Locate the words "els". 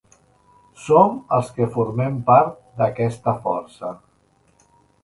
1.37-1.51